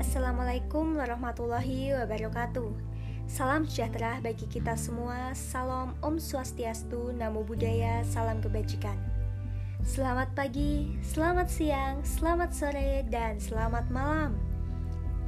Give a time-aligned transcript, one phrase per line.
[0.00, 2.72] Assalamualaikum warahmatullahi wabarakatuh.
[3.28, 5.36] Salam sejahtera bagi kita semua.
[5.36, 8.96] Salam Om Swastiastu, Namo Buddhaya, salam kebajikan.
[9.84, 14.32] Selamat pagi, selamat siang, selamat sore, dan selamat malam.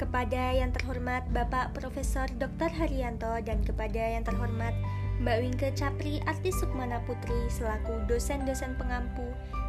[0.01, 2.73] Kepada yang terhormat Bapak Profesor Dr.
[2.73, 4.73] Haryanto dan kepada yang terhormat
[5.21, 9.27] Mbak Wingke Capri Artis Sukmana Putri selaku dosen-dosen pengampu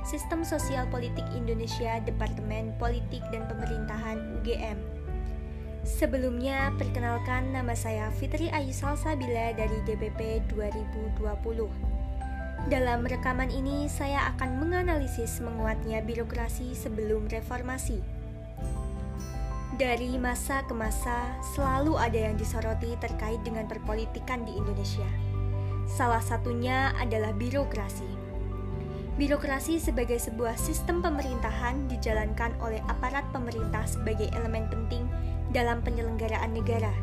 [0.07, 4.80] Sistem Sosial Politik Indonesia Departemen Politik dan Pemerintahan UGM.
[5.84, 11.67] Sebelumnya, perkenalkan nama saya Fitri Ayu Salsabila dari DPP 2020.
[12.67, 17.99] Dalam rekaman ini, saya akan menganalisis menguatnya birokrasi sebelum reformasi.
[19.79, 25.07] Dari masa ke masa, selalu ada yang disoroti terkait dengan perpolitikan di Indonesia.
[25.88, 28.29] Salah satunya adalah birokrasi.
[29.20, 35.12] Birokrasi sebagai sebuah sistem pemerintahan dijalankan oleh aparat pemerintah sebagai elemen penting
[35.52, 36.96] dalam penyelenggaraan negara,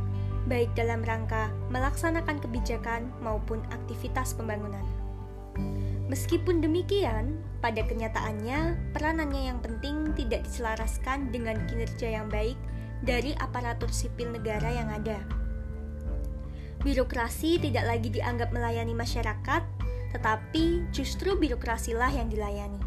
[0.49, 4.81] baik dalam rangka melaksanakan kebijakan maupun aktivitas pembangunan.
[6.09, 12.57] Meskipun demikian, pada kenyataannya peranannya yang penting tidak diselaraskan dengan kinerja yang baik
[13.05, 15.21] dari aparatur sipil negara yang ada.
[16.81, 19.63] Birokrasi tidak lagi dianggap melayani masyarakat,
[20.17, 22.81] tetapi justru birokrasilah yang dilayani.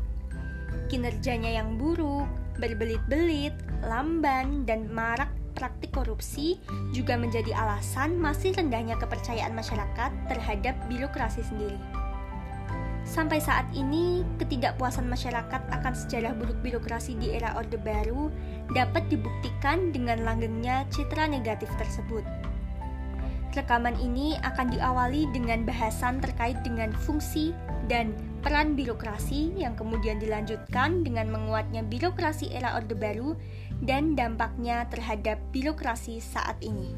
[0.90, 2.26] Kinerjanya yang buruk,
[2.58, 3.54] berbelit-belit,
[3.86, 6.58] lamban, dan marak praktik korupsi
[6.90, 11.78] juga menjadi alasan masih rendahnya kepercayaan masyarakat terhadap birokrasi sendiri.
[13.06, 18.30] Sampai saat ini, ketidakpuasan masyarakat akan sejarah buruk birokrasi di era Orde Baru
[18.70, 22.39] dapat dibuktikan dengan langgengnya citra negatif tersebut.
[23.50, 27.50] Rekaman ini akan diawali dengan bahasan terkait dengan fungsi
[27.90, 28.14] dan
[28.46, 33.34] peran birokrasi yang kemudian dilanjutkan dengan menguatnya birokrasi era Orde Baru
[33.82, 36.94] dan dampaknya terhadap birokrasi saat ini.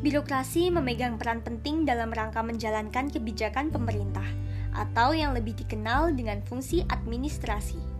[0.00, 4.26] Birokrasi memegang peran penting dalam rangka menjalankan kebijakan pemerintah,
[4.72, 7.99] atau yang lebih dikenal dengan fungsi administrasi.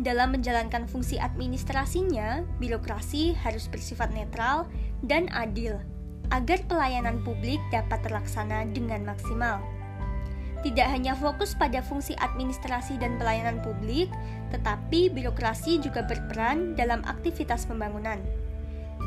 [0.00, 4.64] Dalam menjalankan fungsi administrasinya, birokrasi harus bersifat netral
[5.04, 5.76] dan adil
[6.32, 9.60] agar pelayanan publik dapat terlaksana dengan maksimal
[10.60, 14.12] tidak hanya fokus pada fungsi administrasi dan pelayanan publik,
[14.52, 18.20] tetapi birokrasi juga berperan dalam aktivitas pembangunan.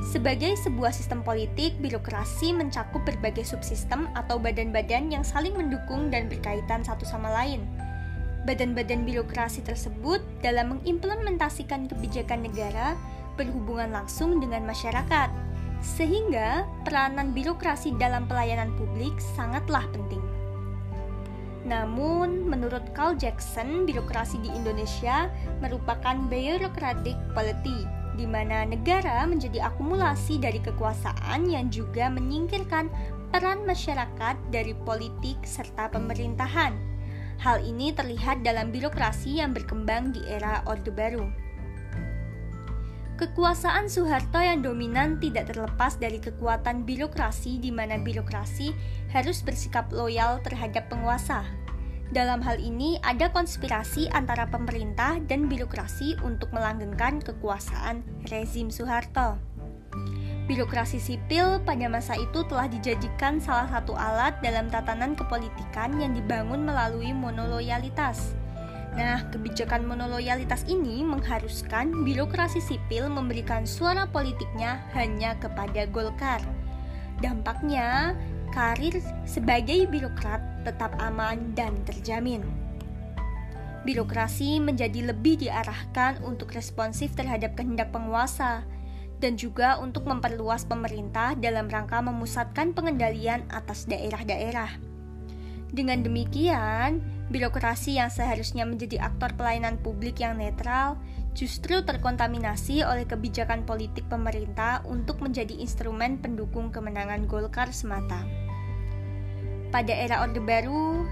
[0.09, 6.81] Sebagai sebuah sistem politik, birokrasi mencakup berbagai subsistem atau badan-badan yang saling mendukung dan berkaitan
[6.81, 7.61] satu sama lain.
[8.43, 12.99] Badan-badan birokrasi tersebut dalam mengimplementasikan kebijakan negara
[13.39, 15.31] berhubungan langsung dengan masyarakat,
[15.79, 20.21] sehingga peranan birokrasi dalam pelayanan publik sangatlah penting.
[21.63, 25.31] Namun, menurut Carl Jackson, birokrasi di Indonesia
[25.63, 27.87] merupakan bureaucratic polity,
[28.19, 32.91] di mana negara menjadi akumulasi dari kekuasaan yang juga menyingkirkan
[33.31, 36.92] peran masyarakat dari politik serta pemerintahan.
[37.41, 41.25] Hal ini terlihat dalam birokrasi yang berkembang di era Orde Baru.
[43.13, 48.73] Kekuasaan Soeharto yang dominan tidak terlepas dari kekuatan birokrasi di mana birokrasi
[49.13, 51.45] harus bersikap loyal terhadap penguasa.
[52.09, 58.01] Dalam hal ini ada konspirasi antara pemerintah dan birokrasi untuk melanggengkan kekuasaan
[58.33, 59.52] rezim Soeharto.
[60.43, 66.67] Birokrasi sipil pada masa itu telah dijadikan salah satu alat dalam tatanan kepolitikan yang dibangun
[66.67, 68.35] melalui monoloyalitas.
[68.93, 76.43] Nah, kebijakan monoloyalitas ini mengharuskan birokrasi sipil memberikan suara politiknya hanya kepada Golkar.
[77.23, 78.11] Dampaknya,
[78.51, 82.43] karir sebagai birokrat tetap aman dan terjamin.
[83.87, 88.67] Birokrasi menjadi lebih diarahkan untuk responsif terhadap kehendak penguasa
[89.19, 94.93] dan juga untuk memperluas pemerintah dalam rangka memusatkan pengendalian atas daerah-daerah.
[95.73, 97.01] Dengan demikian,
[97.33, 101.01] birokrasi yang seharusnya menjadi aktor pelayanan publik yang netral
[101.33, 108.21] justru terkontaminasi oleh kebijakan politik pemerintah untuk menjadi instrumen pendukung kemenangan Golkar semata.
[109.73, 111.09] Pada era Orde Baru,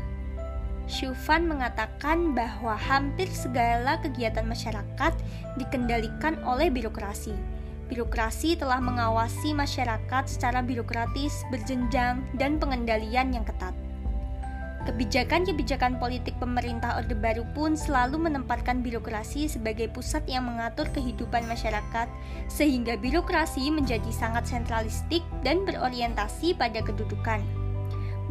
[0.86, 5.14] Shufan mengatakan bahwa hampir segala kegiatan masyarakat
[5.58, 7.34] dikendalikan oleh birokrasi.
[7.92, 13.76] Birokrasi telah mengawasi masyarakat secara birokratis, berjenjang, dan pengendalian yang ketat.
[14.88, 22.08] Kebijakan-kebijakan politik pemerintah Orde Baru pun selalu menempatkan birokrasi sebagai pusat yang mengatur kehidupan masyarakat,
[22.50, 27.44] sehingga birokrasi menjadi sangat sentralistik dan berorientasi pada kedudukan.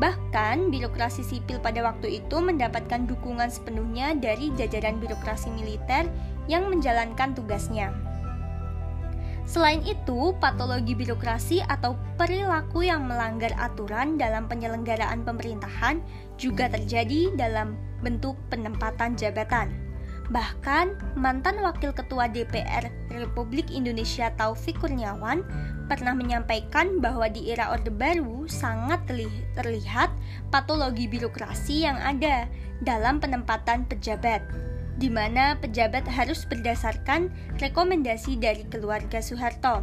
[0.01, 6.09] Bahkan, birokrasi sipil pada waktu itu mendapatkan dukungan sepenuhnya dari jajaran birokrasi militer
[6.49, 8.10] yang menjalankan tugasnya.
[9.51, 15.99] Selain itu, patologi birokrasi atau perilaku yang melanggar aturan dalam penyelenggaraan pemerintahan
[16.39, 19.75] juga terjadi dalam bentuk penempatan jabatan.
[20.31, 25.43] Bahkan, mantan Wakil Ketua DPR Republik Indonesia Taufik Kurniawan
[25.91, 29.03] pernah menyampaikan bahwa di era Orde Baru sangat
[29.59, 30.15] terlihat
[30.55, 32.47] patologi birokrasi yang ada
[32.87, 34.47] dalam penempatan pejabat
[35.01, 39.81] di mana pejabat harus berdasarkan rekomendasi dari keluarga Soeharto.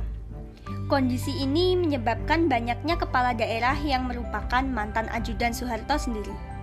[0.85, 6.57] Kondisi ini menyebabkan banyaknya kepala daerah yang merupakan mantan ajudan Soeharto sendiri.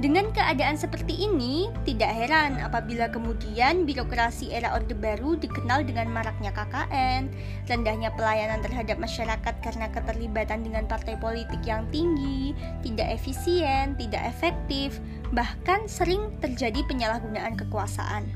[0.00, 6.56] Dengan keadaan seperti ini, tidak heran apabila kemudian birokrasi era Orde Baru dikenal dengan maraknya
[6.56, 7.28] KKN,
[7.68, 14.96] rendahnya pelayanan terhadap masyarakat karena keterlibatan dengan partai politik yang tinggi, tidak efisien, tidak efektif,
[15.30, 18.26] bahkan sering terjadi penyalahgunaan kekuasaan.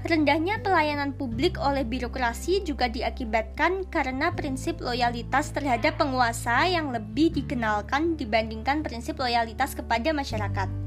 [0.00, 8.16] Rendahnya pelayanan publik oleh birokrasi juga diakibatkan karena prinsip loyalitas terhadap penguasa yang lebih dikenalkan
[8.16, 10.79] dibandingkan prinsip loyalitas kepada masyarakat.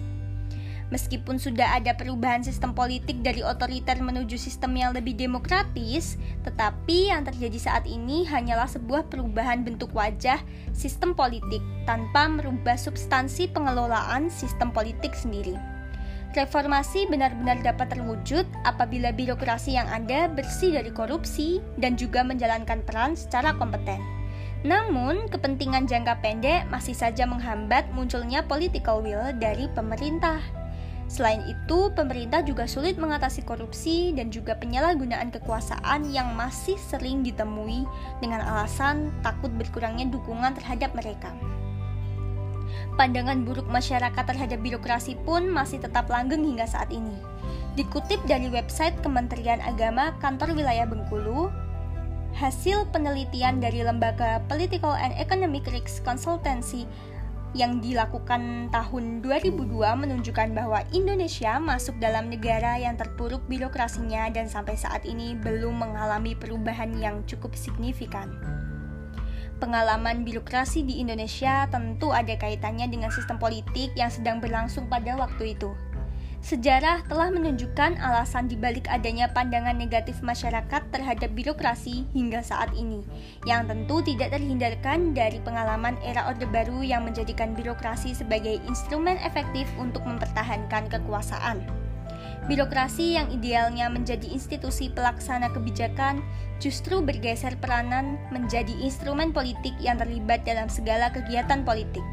[0.94, 7.25] Meskipun sudah ada perubahan sistem politik dari otoriter menuju sistem yang lebih demokratis, tetapi yang
[7.25, 10.38] terjadi saat ini hanyalah sebuah perubahan bentuk wajah
[10.69, 15.57] sistem politik tanpa merubah substansi pengelolaan sistem politik sendiri.
[16.38, 23.18] Reformasi benar-benar dapat terwujud apabila birokrasi yang ada bersih dari korupsi dan juga menjalankan peran
[23.18, 23.98] secara kompeten.
[24.62, 30.62] Namun, kepentingan jangka pendek masih saja menghambat munculnya political will dari pemerintah.
[31.12, 37.86] Selain itu, pemerintah juga sulit mengatasi korupsi dan juga penyalahgunaan kekuasaan yang masih sering ditemui
[38.24, 41.30] dengan alasan takut berkurangnya dukungan terhadap mereka.
[42.98, 47.18] Pandangan buruk masyarakat terhadap birokrasi pun masih tetap langgeng hingga saat ini.
[47.74, 51.50] Dikutip dari website Kementerian Agama Kantor Wilayah Bengkulu,
[52.38, 56.90] hasil penelitian dari lembaga Political and Economic Risk Consultancy
[57.54, 64.74] yang dilakukan tahun 2002 menunjukkan bahwa Indonesia masuk dalam negara yang terpuruk birokrasinya dan sampai
[64.74, 68.34] saat ini belum mengalami perubahan yang cukup signifikan.
[69.62, 75.56] Pengalaman birokrasi di Indonesia tentu ada kaitannya dengan sistem politik yang sedang berlangsung pada waktu
[75.56, 75.72] itu.
[76.44, 83.00] Sejarah telah menunjukkan alasan dibalik adanya pandangan negatif masyarakat terhadap birokrasi hingga saat ini,
[83.48, 89.72] yang tentu tidak terhindarkan dari pengalaman era Orde Baru yang menjadikan birokrasi sebagai instrumen efektif
[89.80, 91.63] untuk mempertahankan kekuasaan.
[92.51, 96.19] Birokrasi yang idealnya menjadi institusi pelaksana kebijakan
[96.60, 102.04] justru bergeser peranan menjadi instrumen politik yang terlibat dalam segala kegiatan politik.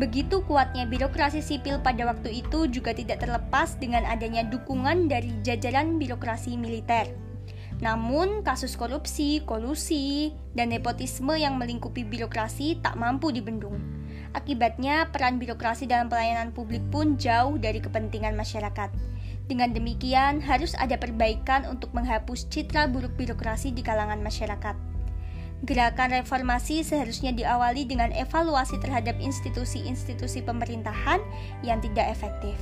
[0.00, 6.00] Begitu kuatnya birokrasi sipil pada waktu itu juga tidak terlepas dengan adanya dukungan dari jajaran
[6.00, 7.12] birokrasi militer.
[7.84, 13.76] Namun, kasus korupsi, kolusi, dan nepotisme yang melingkupi birokrasi tak mampu dibendung.
[14.32, 18.88] Akibatnya, peran birokrasi dalam pelayanan publik pun jauh dari kepentingan masyarakat.
[19.52, 24.89] Dengan demikian, harus ada perbaikan untuk menghapus citra buruk birokrasi di kalangan masyarakat.
[25.60, 31.20] Gerakan reformasi seharusnya diawali dengan evaluasi terhadap institusi-institusi pemerintahan
[31.60, 32.56] yang tidak efektif.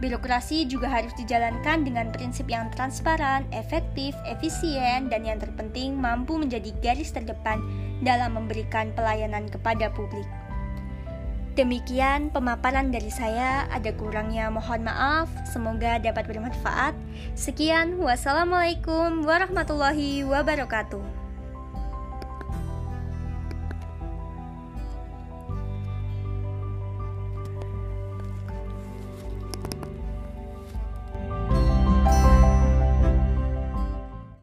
[0.00, 6.72] Birokrasi juga harus dijalankan dengan prinsip yang transparan, efektif, efisien, dan yang terpenting mampu menjadi
[6.80, 7.60] garis terdepan
[8.00, 10.24] dalam memberikan pelayanan kepada publik.
[11.60, 16.96] Demikian pemaparan dari saya, ada kurangnya mohon maaf, semoga dapat bermanfaat.
[17.36, 21.19] Sekian, wassalamualaikum warahmatullahi wabarakatuh.